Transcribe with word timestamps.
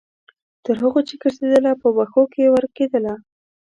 تر 0.65 0.75
هغو 0.83 1.01
چې 1.07 1.13
ګرځیدله، 1.21 1.71
په 1.81 1.87
وښو 1.95 2.23
کې 2.33 2.53
ورکیدله 2.55 3.13